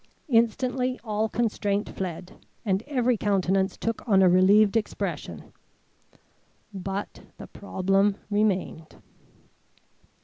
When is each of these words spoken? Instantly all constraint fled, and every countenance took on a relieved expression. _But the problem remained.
Instantly 0.29 0.99
all 1.03 1.29
constraint 1.29 1.87
fled, 1.87 2.43
and 2.65 2.81
every 2.87 3.17
countenance 3.17 3.77
took 3.77 4.01
on 4.09 4.23
a 4.23 4.29
relieved 4.29 4.75
expression. 4.75 5.53
_But 6.75 7.21
the 7.37 7.45
problem 7.45 8.15
remained. 8.27 8.95